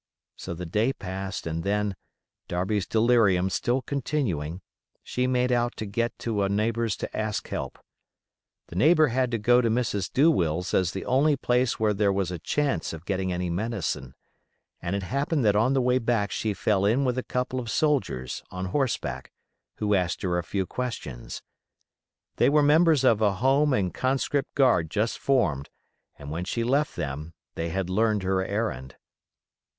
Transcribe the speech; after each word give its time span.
So 0.35 0.55
the 0.55 0.65
day 0.65 0.93
passed 0.93 1.45
and 1.45 1.61
then, 1.63 1.95
Darby's 2.47 2.87
delirium 2.87 3.51
still 3.51 3.83
continuing, 3.83 4.61
she 5.03 5.27
made 5.27 5.51
out 5.51 5.77
to 5.77 5.85
get 5.85 6.17
to 6.17 6.41
a 6.41 6.49
neighbor's 6.49 6.95
to 6.97 7.15
ask 7.15 7.47
help. 7.49 7.77
The 8.69 8.75
neighbor 8.75 9.09
had 9.09 9.29
to 9.29 9.37
go 9.37 9.61
to 9.61 9.69
Mrs. 9.69 10.11
Douwill's 10.11 10.73
as 10.73 10.91
the 10.91 11.05
only 11.05 11.35
place 11.35 11.79
where 11.79 11.93
there 11.93 12.11
was 12.11 12.31
a 12.31 12.39
chance 12.39 12.93
of 12.93 13.05
getting 13.05 13.31
any 13.31 13.51
medicine, 13.51 14.15
and 14.81 14.95
it 14.95 15.03
happened 15.03 15.45
that 15.45 15.55
on 15.55 15.73
the 15.73 15.81
way 15.83 15.99
back 15.99 16.31
she 16.31 16.55
fell 16.55 16.83
in 16.83 17.05
with 17.05 17.19
a 17.19 17.21
couple 17.21 17.59
of 17.59 17.69
soldiers, 17.69 18.41
on 18.49 18.65
horseback, 18.73 19.31
who 19.77 19.93
asked 19.93 20.23
her 20.23 20.39
a 20.39 20.43
few 20.43 20.65
questions. 20.65 21.43
They 22.37 22.49
were 22.49 22.63
members 22.63 23.03
of 23.03 23.21
a 23.21 23.33
home 23.33 23.71
and 23.71 23.93
conscript 23.93 24.55
guard 24.55 24.89
just 24.89 25.19
formed, 25.19 25.69
and 26.17 26.31
when 26.31 26.45
she 26.45 26.63
left 26.63 26.95
them 26.95 27.35
they 27.53 27.69
had 27.69 27.87
learned 27.87 28.23
her 28.23 28.43
errand. 28.43 28.95